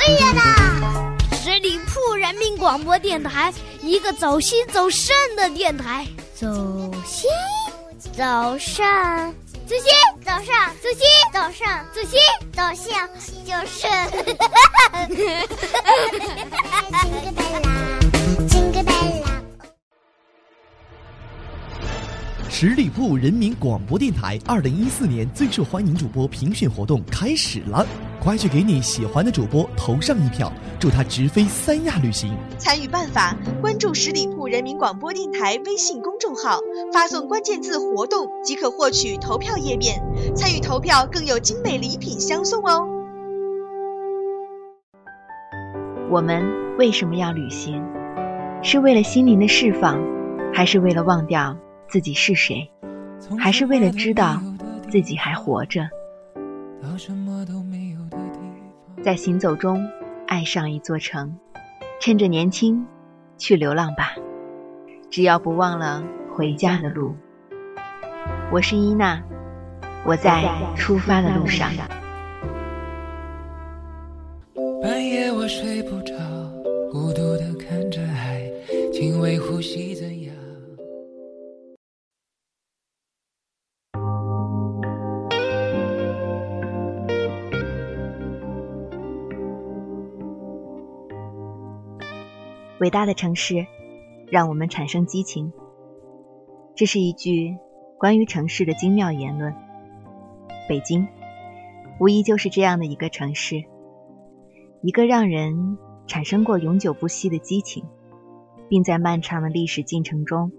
[0.00, 1.14] 飞呀啦！
[1.32, 3.52] 十里铺人民广播电台，
[3.82, 6.06] 一个走心走肾的电台。
[6.34, 6.46] 走
[7.04, 7.28] 心，
[8.10, 8.82] 走肾，
[9.66, 9.84] 走心，
[10.24, 12.18] 走上，走心，走上，走心，
[12.50, 13.06] 走向，
[13.44, 13.86] 就是。
[17.04, 17.68] Jingle bell 啦
[18.48, 19.42] ，Jingle bell 啦。
[22.48, 27.86] 十里铺人民广播电台二零一四年最受欢迎主播评选活动开始了，
[28.22, 32.36] 快去给你喜欢的主播投上一票，祝他直飞三亚旅行。
[32.58, 36.58] 参与办法：关注十里铺人民广播电台微信公众号，
[36.92, 39.98] 发送关键字“活动”即可获取投票页面。
[40.36, 42.86] 参与投票更有精美礼品相送哦。
[46.10, 46.44] 我们
[46.76, 47.82] 为什么要旅行？
[48.62, 49.98] 是为了心灵的释放，
[50.52, 51.56] 还是为了忘掉
[51.88, 52.70] 自己是谁？
[53.38, 54.42] 还是为了知道
[54.90, 55.88] 自己还活着？
[59.02, 59.86] 在行走中
[60.26, 61.36] 爱上一座城，
[62.00, 62.86] 趁着年轻
[63.36, 64.14] 去流浪吧，
[65.10, 67.14] 只要不忘了回家的路。
[68.50, 69.22] 我是伊娜，
[70.04, 71.70] 我在出发的路上。
[92.80, 93.66] 伟大的城市，
[94.30, 95.52] 让我们产生激情。
[96.74, 97.54] 这是一句
[97.98, 99.54] 关于城市的精妙言论。
[100.66, 101.06] 北京，
[101.98, 103.64] 无疑就是这样的一个城市，
[104.80, 107.84] 一个让人产生过永久不息的激情，
[108.66, 110.50] 并在漫长的历史进程中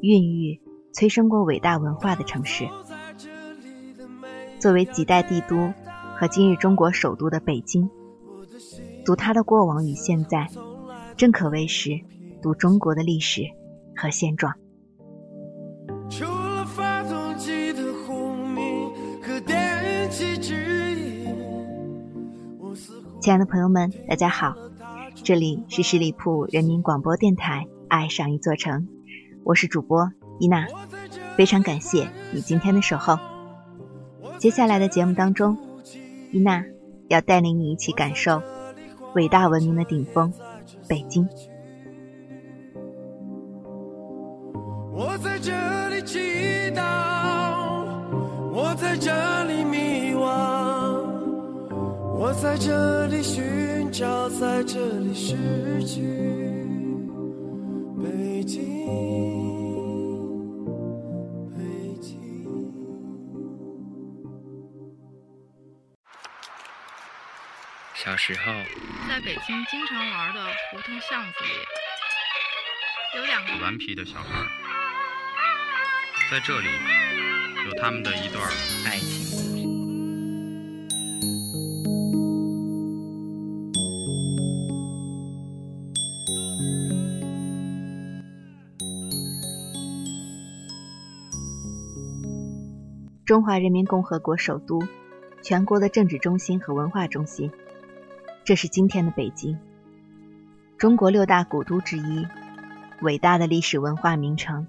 [0.00, 0.58] 孕育、
[0.94, 2.66] 催生过伟大文化的城市。
[4.58, 5.74] 作为几代帝都
[6.14, 7.90] 和今日中国首都的北京，
[9.04, 10.48] 读它的过往与现在。
[11.16, 11.98] 正可谓是
[12.42, 13.42] 读中国的历史
[13.96, 14.52] 和现状。
[16.10, 18.90] 除了发动机的轰鸣
[19.22, 21.34] 和电气指引，
[22.60, 24.54] 我似乎亲爱的朋友们，大家好，
[25.14, 28.82] 这里是十里铺人民广播电台《爱上一座城》，
[29.42, 30.66] 我是主播伊娜，
[31.34, 33.18] 非常感谢你今天的守候。
[34.36, 35.56] 接下来的节目当中，
[36.30, 36.62] 伊娜
[37.08, 38.42] 要带领你一起感受
[39.14, 40.30] 伟大文明的顶峰。
[40.88, 41.28] 北京。
[44.92, 45.52] 我在这
[45.90, 46.18] 里祈
[46.74, 46.80] 祷，
[48.52, 49.12] 我在这
[49.44, 50.24] 里迷惘，
[52.18, 56.65] 我在这里寻找，在这里失去。
[68.06, 68.52] 小时候，
[69.08, 70.40] 在北京经常玩的
[70.70, 74.46] 胡同巷子里，有两个顽皮的小孩，
[76.30, 76.68] 在这里
[77.66, 78.40] 有他们的一段
[78.86, 79.66] 爱情故事。
[93.24, 94.80] 中华人民共和国首都，
[95.42, 97.50] 全国的政治中心和文化中心，
[98.46, 99.58] 这是今天的北京。
[100.78, 102.28] 中国六大古都之一，
[103.02, 104.68] 伟大的历史文化名城，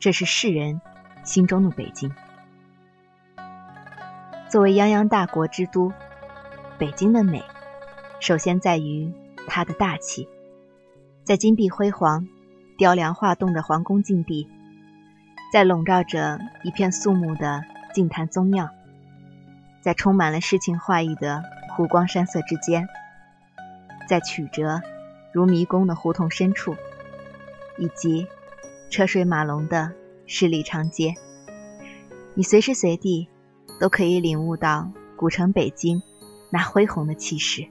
[0.00, 0.80] 这是世人
[1.22, 2.12] 心中的北京。
[4.48, 5.92] 作为泱泱大国之都，
[6.76, 7.44] 北京的美，
[8.18, 9.14] 首先在于
[9.46, 10.28] 它的大气。
[11.22, 12.26] 在金碧辉煌、
[12.76, 14.48] 雕梁画栋的皇宫禁地，
[15.52, 17.62] 在笼罩着一片肃穆的
[17.94, 18.70] 净坛宗庙，
[19.80, 21.44] 在充满了诗情画意的
[21.74, 22.86] 湖光山色之间，
[24.06, 24.82] 在曲折
[25.32, 26.76] 如迷宫的胡同深处，
[27.78, 28.26] 以及
[28.90, 29.92] 车水马龙的
[30.26, 31.14] 十里长街，
[32.34, 33.26] 你随时随地
[33.80, 36.02] 都可以领悟到古城北京
[36.50, 37.66] 那恢宏的气势，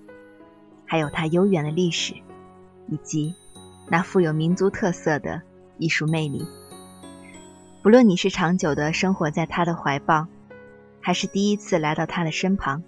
[0.87, 2.15] 还有它悠远的历史，
[2.87, 3.35] 以及
[3.87, 5.43] 那富有民族特色的
[5.77, 6.43] 艺术魅力。
[7.83, 10.25] 不论你是长久的生活在他的怀抱，
[11.01, 12.81] 还是第一次来到他的身旁；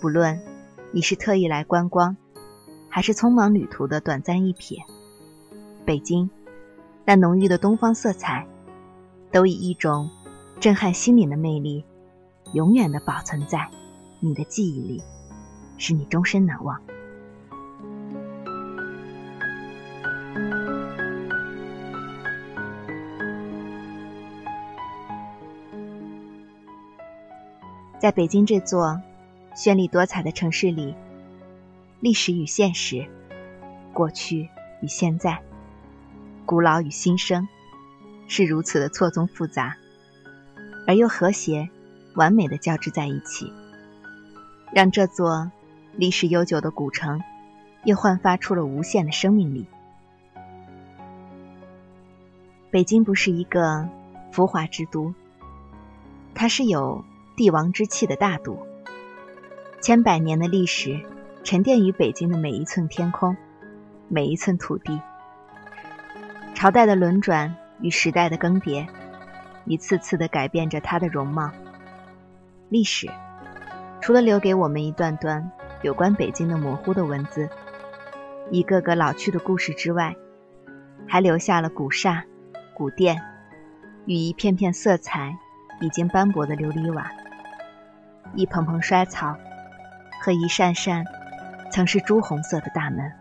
[0.00, 0.40] 不论
[0.92, 2.16] 你是特意来观光，
[2.88, 4.78] 还是匆忙旅途的短暂一瞥，
[5.84, 6.30] 北京
[7.04, 8.46] 那浓郁的东方色彩，
[9.32, 10.08] 都以一种
[10.60, 11.84] 震撼心灵的魅力，
[12.52, 13.68] 永远的保存在
[14.20, 15.02] 你的记忆里，
[15.76, 16.80] 使你终身难忘。
[27.98, 29.00] 在北京这座
[29.58, 30.94] 绚丽多彩的城市里，
[31.98, 33.08] 历史与现实，
[33.92, 34.48] 过去
[34.80, 35.42] 与现在，
[36.46, 37.48] 古老与新生，
[38.28, 39.76] 是如此的错综复杂，
[40.86, 41.68] 而又和谐、
[42.14, 43.52] 完美的交织在一起，
[44.72, 45.50] 让这座
[45.96, 47.20] 历史悠久的古城
[47.82, 49.66] 又焕发出了无限的生命力。
[52.70, 53.88] 北京不是一个
[54.30, 55.12] 浮华之都，
[56.32, 58.67] 它是有帝王之气的大都。
[59.80, 61.00] 千百年的历史
[61.44, 63.36] 沉淀于北京的每一寸天空，
[64.08, 65.00] 每一寸土地。
[66.54, 68.86] 朝代的轮转与时代的更迭，
[69.64, 71.50] 一次次的改变着它的容貌。
[72.68, 73.08] 历史
[74.00, 75.50] 除了留给我们一段段
[75.82, 77.48] 有关北京的模糊的文字，
[78.50, 80.16] 一个个老去的故事之外，
[81.06, 82.24] 还留下了古刹。
[82.74, 83.20] 古殿
[84.06, 85.36] 与一片片色彩
[85.80, 87.10] 已经斑驳的琉璃瓦，
[88.34, 89.36] 一蓬蓬衰草
[90.20, 91.04] 和一扇扇
[91.70, 93.12] 曾是朱红色的大门。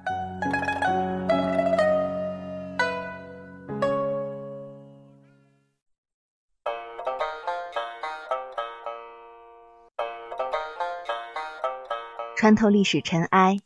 [12.36, 13.58] 穿透历史尘埃，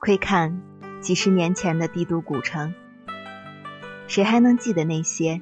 [0.00, 0.60] 窥看
[1.00, 2.74] 几十年前的帝都古城。
[4.08, 5.40] 谁还能记得那些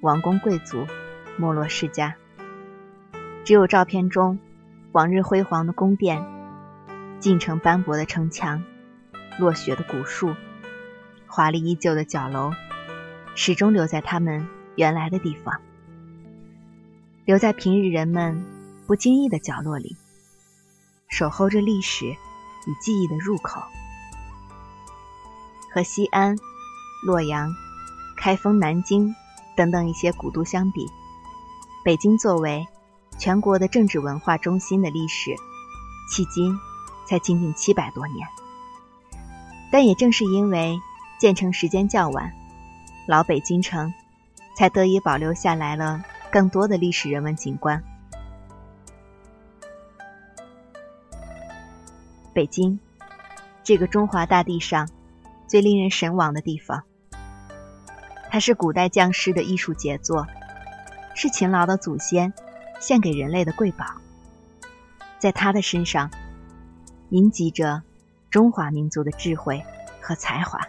[0.00, 0.86] 王公贵族、
[1.36, 2.16] 没落世家？
[3.44, 4.38] 只有照片中
[4.94, 6.24] 往日辉煌的宫殿、
[7.18, 8.62] 进城斑驳的城墙、
[9.40, 10.36] 落雪的古树、
[11.26, 12.52] 华丽依旧的角楼，
[13.34, 14.46] 始终留在他们
[14.76, 15.60] 原来的地方，
[17.24, 18.44] 留在平日人们
[18.86, 19.96] 不经意的角落里，
[21.08, 23.60] 守候着历史与记忆的入口。
[25.72, 26.36] 和西安、
[27.04, 27.52] 洛阳。
[28.16, 29.12] 开封、南京
[29.56, 30.86] 等等一些古都相比，
[31.84, 32.64] 北京作为
[33.18, 35.30] 全国的政治文化中心的历史，
[36.10, 36.58] 迄今
[37.06, 38.26] 才仅仅七百多年。
[39.70, 40.78] 但也正是因为
[41.18, 42.32] 建成时间较晚，
[43.06, 43.92] 老北京城
[44.56, 47.82] 才得以保留下来了更多的历史人文景观。
[52.32, 52.78] 北京，
[53.62, 54.88] 这个中华大地上
[55.46, 56.82] 最令人神往的地方。
[58.30, 60.26] 它是古代匠师的艺术杰作，
[61.14, 62.32] 是勤劳的祖先
[62.86, 63.86] 献给人类的瑰宝。
[65.18, 66.10] 在他的身上，
[67.08, 67.82] 凝集着
[68.28, 69.64] 中华民族的智慧
[70.02, 70.60] 和才华。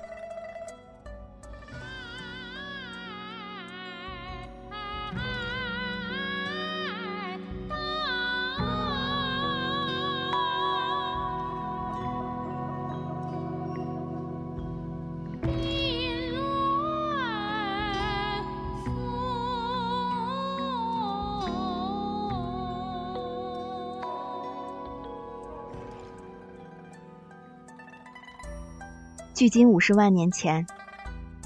[29.46, 30.66] 距今五十万年前，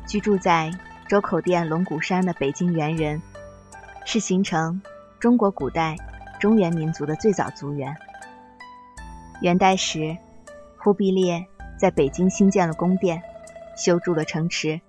[0.07, 0.71] 居住在
[1.09, 3.21] 周口店龙骨山的北京猿人，
[4.05, 4.81] 是形成
[5.19, 5.97] 中国古代
[6.39, 7.93] 中原民族的最早族源。
[9.41, 10.17] 元代时，
[10.77, 11.45] 忽必烈
[11.77, 13.21] 在北京兴建了宫殿，
[13.75, 14.79] 修筑了城池，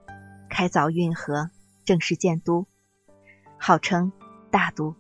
[0.49, 1.51] 开凿运河，
[1.85, 2.69] 正式建都，
[3.59, 4.13] 号称
[4.53, 4.95] 大都。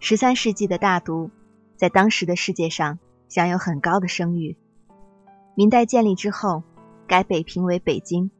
[0.00, 1.30] 十三世纪的大都，
[1.76, 2.98] 在当时的世界上
[3.28, 4.56] 享有很高的声誉。
[5.58, 6.62] 明代建立之后，
[7.06, 8.30] 改北平为北京，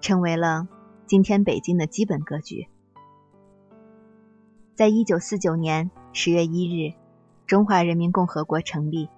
[0.00, 0.66] 成为了
[1.06, 2.66] 今天北京的基本格局。
[4.74, 6.94] 在一九四九年十月一日，
[7.46, 9.08] 中华人民共和国成立，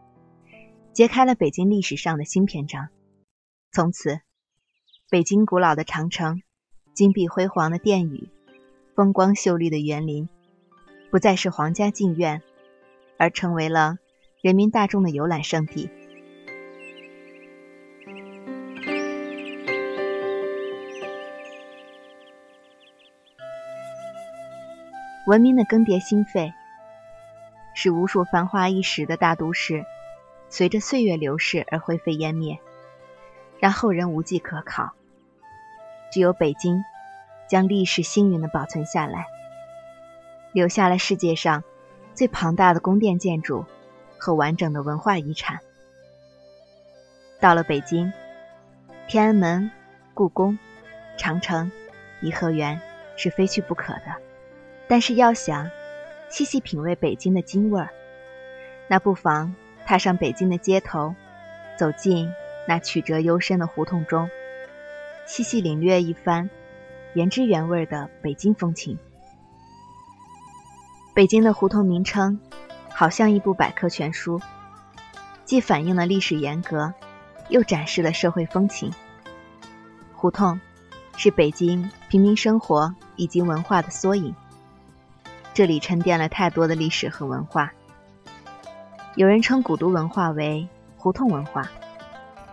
[0.92, 2.90] 揭开了北京历史上的新篇章。
[3.70, 4.20] 从此，
[5.08, 6.42] 北京古老的长城、
[6.92, 8.28] 金碧辉煌的殿宇、
[8.94, 10.28] 风光秀丽的园林，
[11.10, 12.42] 不再是皇家禁苑，
[13.16, 13.96] 而成为了
[14.42, 15.88] 人民大众的游览胜地。
[25.24, 26.52] 文明的更迭兴废，
[27.74, 29.84] 使无数繁华一时的大都市，
[30.48, 32.58] 随着岁月流逝而灰飞烟灭，
[33.60, 34.92] 让后人无迹可考。
[36.10, 36.82] 只有北京，
[37.46, 39.26] 将历史幸运地保存下来，
[40.50, 41.62] 留下了世界上
[42.14, 43.64] 最庞大的宫殿建筑
[44.18, 45.60] 和完整的文化遗产。
[47.38, 48.12] 到了北京，
[49.06, 49.70] 天安门、
[50.14, 50.58] 故宫、
[51.16, 51.70] 长城、
[52.22, 52.80] 颐和园
[53.16, 54.31] 是非去不可的。
[54.88, 55.70] 但是要想
[56.28, 57.88] 细细品味北京的京味儿，
[58.88, 59.54] 那不妨
[59.86, 61.14] 踏上北京的街头，
[61.78, 62.30] 走进
[62.68, 64.28] 那曲折幽深的胡同中，
[65.26, 66.48] 细细领略一番
[67.14, 68.98] 原汁原味的北京风情。
[71.14, 72.40] 北京的胡同名称
[72.90, 74.40] 好像一部百科全书，
[75.44, 76.92] 既反映了历史沿革，
[77.48, 78.90] 又展示了社会风情。
[80.14, 80.60] 胡同
[81.16, 84.34] 是北京平民生活以及文化的缩影，
[85.54, 87.72] 这里沉淀了太多的历史和文化。
[89.16, 90.66] 有人称古都文化为
[90.96, 91.70] 胡同文化，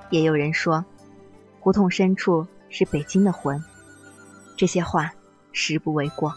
[0.09, 0.83] 也有人说
[1.61, 3.63] 胡同深处是北京的魂。
[4.57, 5.13] 这些话
[5.53, 6.33] 实不为过。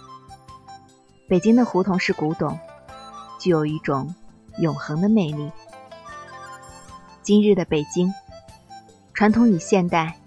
[1.28, 2.56] 北京的胡同是古董，
[3.40, 4.14] 具有一种
[4.58, 5.50] 永恒的魅力。
[7.22, 8.12] 今日的北京，
[9.14, 10.20] 传统与现代，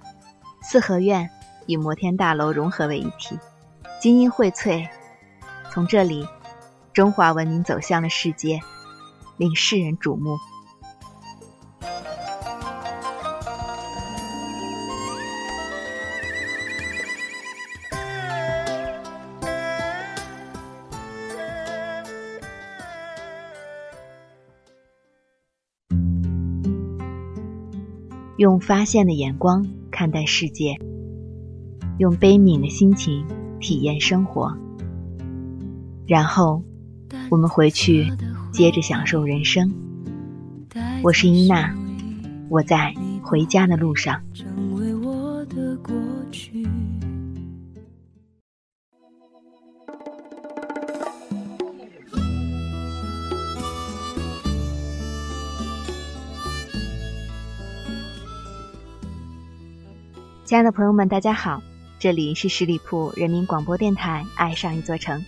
[0.61, 1.29] 四合院
[1.67, 3.39] 与摩天大楼融合为一体，
[4.01, 4.85] 精英荟萃。
[5.75, 6.25] 从这里，
[6.93, 8.61] 中华文明走向了世界。
[9.37, 10.37] 令世人瞩目。
[28.37, 30.77] 用发现的眼光看待世界，
[31.97, 33.27] 用悲悯的心情
[33.59, 34.57] 体验生活，
[36.07, 36.61] 然后
[37.29, 38.11] 我们回去。
[38.55, 39.69] 接着享受人生。
[41.03, 41.75] 我是伊娜，
[42.47, 44.21] 我在回家的路上。
[60.45, 61.61] 亲爱的朋友们，大家好，
[61.99, 65.19] 这里是十里铺人民广播电台《爱上一座城》，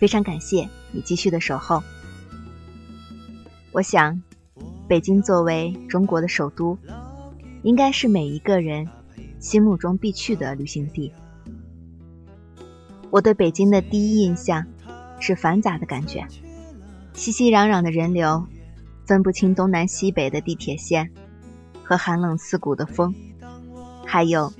[0.00, 1.82] 非常感谢你继续的守候。
[3.70, 4.22] 我想，
[4.88, 6.78] 北京作为中国的首都，
[7.62, 8.88] 应该是每一个人
[9.38, 11.12] 心目中必去的旅行地。
[13.10, 14.66] 我对北京的第一印象
[15.18, 16.26] 是繁杂的感觉，
[17.12, 18.42] 熙熙攘攘的人流，
[19.04, 21.10] 分不清东南西北的地铁线，
[21.84, 23.14] 和寒冷刺骨的风，
[24.06, 24.50] 还有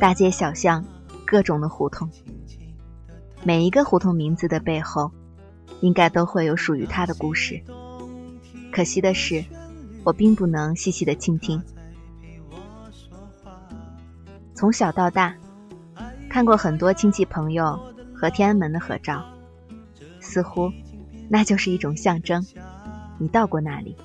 [0.00, 0.84] 大街小巷
[1.24, 2.10] 各种的胡同。
[3.44, 5.10] 每一个胡同名字的背后，
[5.80, 7.60] 应该都会有属于它的故事。
[8.70, 9.44] 可惜的是，
[10.04, 11.60] 我并不能细细的倾听。
[14.54, 15.34] 从小到大，
[16.30, 17.78] 看过很多亲戚朋友
[18.14, 19.24] 和天安门的合照，
[20.20, 20.70] 似乎
[21.28, 22.46] 那就是一种象征。
[23.18, 23.96] 你到过那里，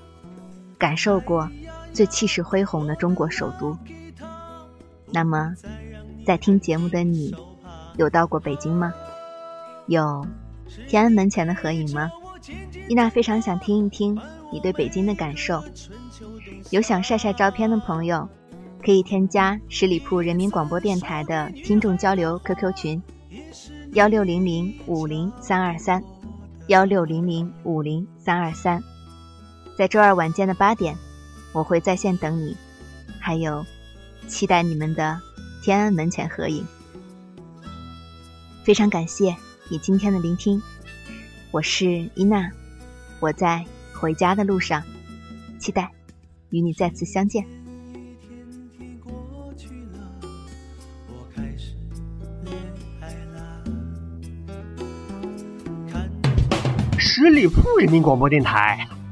[0.79, 1.47] 感受过
[1.93, 3.77] 最气势恢宏的中国首都。
[5.11, 5.53] 那么，
[6.25, 7.35] 在听节目的你，
[7.97, 8.91] 有到过北京吗？
[9.87, 10.25] 有
[10.87, 12.09] 天安门前的合影吗？
[12.87, 14.17] 伊娜非常想听一听。
[14.49, 15.61] 你对北京的感受，
[16.69, 18.29] 有想晒晒照片的朋友，
[18.81, 23.03] 可以添加十里铺人民广播电台的听众交流 QQ 群：
[23.91, 26.01] 幺六零零五零三二三，
[26.67, 28.81] 幺六零零五零三二三。
[29.77, 30.95] 在周二晚间的八点，
[31.51, 32.55] 我会在线等你，
[33.19, 33.65] 还有
[34.29, 35.19] 期待你们的
[35.61, 36.65] 天安门前合影。
[38.63, 39.35] 非常感谢
[39.69, 40.61] 你今天的聆听，
[41.51, 42.51] 我是伊娜，
[43.19, 43.65] 我在。
[43.99, 44.83] 回家的路上，
[45.57, 45.91] 期待
[46.51, 47.43] 与你再次相见。
[56.99, 58.87] 十里铺人民广播电台，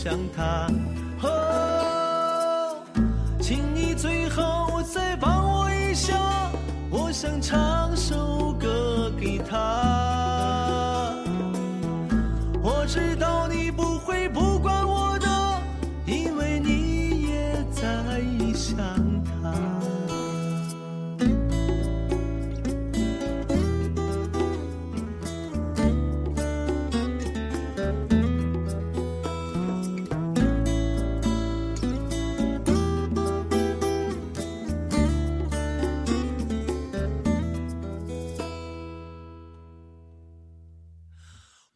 [0.00, 0.68] 想他。
[3.40, 6.14] 请你最后再帮我一下，
[6.88, 11.12] 我想唱首歌给他。
[12.62, 13.47] 我知道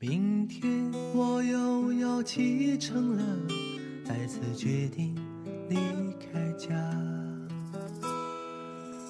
[0.03, 3.23] 明天我又要启程了，
[4.05, 5.15] 再次决定
[5.69, 5.77] 离
[6.19, 6.75] 开家。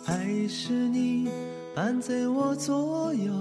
[0.05, 1.31] 还是你
[1.75, 3.33] 伴在我左右，